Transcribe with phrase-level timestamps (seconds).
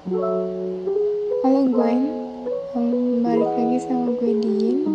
[0.00, 2.08] Halo Gwen,
[2.72, 4.88] um, balik lagi sama gue Diin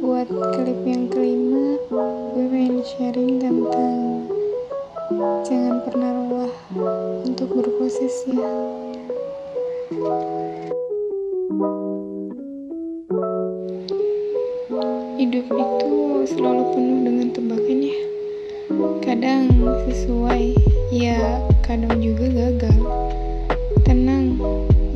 [0.00, 1.76] Buat klip yang kelima,
[2.32, 4.24] gue pengen sharing tentang
[5.44, 6.54] Jangan pernah lelah
[7.28, 8.48] untuk berproses ya.
[15.20, 15.92] Hidup itu
[16.32, 18.00] selalu penuh dengan tebakan ya.
[19.04, 19.52] Kadang
[19.84, 20.56] sesuai,
[20.88, 21.20] ya
[21.60, 23.03] kadang juga gagal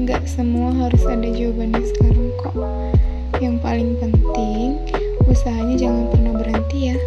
[0.09, 2.57] nggak semua harus ada jawabannya sekarang kok.
[3.45, 4.81] Yang paling penting,
[5.29, 6.99] usahanya jangan pernah berhenti ya.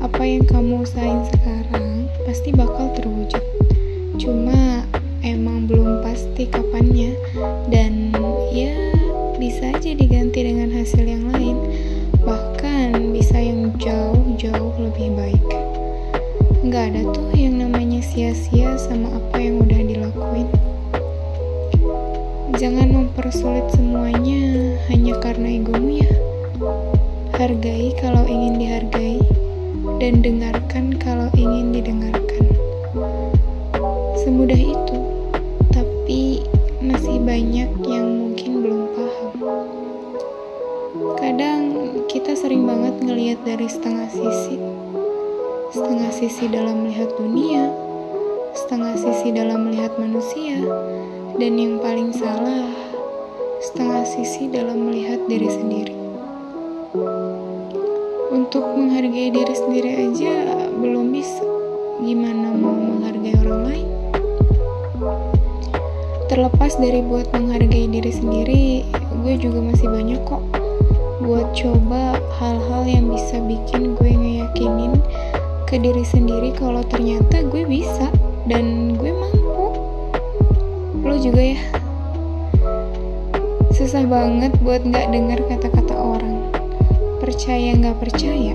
[0.00, 3.44] Apa yang kamu usahain sekarang pasti bakal terwujud.
[4.16, 4.88] Cuma
[5.20, 7.12] emang belum pasti kapannya
[7.68, 8.16] dan
[8.56, 8.72] ya
[9.36, 11.60] bisa aja diganti dengan hasil yang lain.
[12.24, 15.44] Bahkan bisa yang jauh-jauh lebih baik.
[16.64, 19.37] Nggak ada tuh yang namanya sia-sia sama apa
[22.58, 26.10] Jangan mempersulit semuanya hanya karena egomu ya.
[27.38, 29.22] Hargai kalau ingin dihargai
[30.02, 32.50] dan dengarkan kalau ingin didengarkan.
[34.18, 34.98] Semudah itu,
[35.70, 36.42] tapi
[36.82, 39.32] masih banyak yang mungkin belum paham.
[41.14, 41.62] Kadang
[42.10, 44.58] kita sering banget ngelihat dari setengah sisi.
[45.70, 47.70] Setengah sisi dalam melihat dunia,
[48.58, 50.58] setengah sisi dalam melihat manusia,
[51.38, 52.66] dan yang paling salah,
[53.62, 55.94] setengah sisi dalam melihat diri sendiri.
[58.34, 61.46] Untuk menghargai diri sendiri aja belum bisa.
[62.02, 63.88] Gimana mau menghargai orang lain?
[66.26, 68.66] Terlepas dari buat menghargai diri sendiri,
[69.22, 70.42] gue juga masih banyak kok
[71.22, 74.96] buat coba hal-hal yang bisa bikin gue ngeyakinin
[75.70, 78.08] ke diri sendiri kalau ternyata gue bisa
[78.48, 79.37] dan gue mampu
[81.02, 81.60] lo juga ya.
[83.74, 86.50] Susah banget buat nggak dengar kata-kata orang.
[87.18, 88.54] Percaya nggak percaya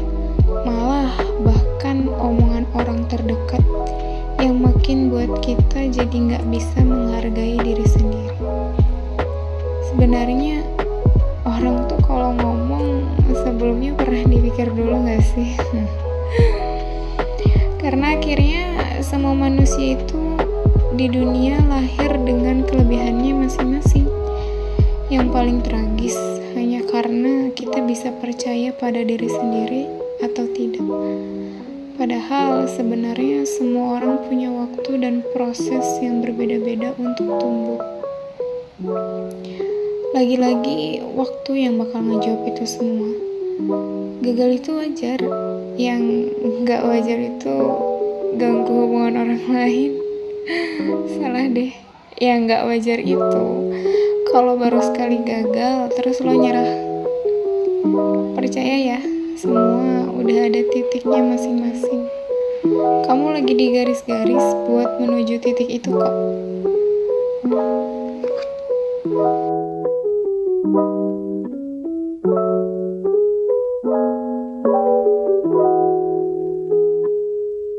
[0.64, 1.12] malah
[1.44, 3.60] bahkan omongan orang terdekat
[4.40, 8.32] yang makin buat kita jadi nggak bisa menghargai diri sendiri.
[9.92, 10.64] Sebenarnya
[11.44, 13.04] orang tuh kalau ngomong
[13.44, 15.52] sebelumnya pernah dipikir dulu nggak sih?
[17.84, 18.64] Karena akhirnya
[19.04, 20.23] semua manusia itu
[20.94, 24.06] di dunia lahir dengan kelebihannya masing-masing.
[25.10, 26.14] Yang paling tragis
[26.54, 29.90] hanya karena kita bisa percaya pada diri sendiri
[30.22, 30.86] atau tidak.
[31.98, 37.82] Padahal sebenarnya semua orang punya waktu dan proses yang berbeda-beda untuk tumbuh.
[40.14, 43.10] Lagi-lagi waktu yang bakal ngejawab itu semua.
[44.22, 45.20] Gagal itu wajar,
[45.74, 46.30] yang
[46.62, 47.58] nggak wajar itu
[48.38, 50.03] ganggu hubungan orang lain
[51.18, 51.72] salah deh.
[52.20, 53.46] Ya nggak wajar itu
[54.32, 56.72] kalau baru sekali gagal terus lo nyerah.
[58.38, 59.00] Percaya ya
[59.40, 62.04] semua udah ada titiknya masing-masing.
[63.04, 66.16] Kamu lagi di garis-garis buat menuju titik itu kok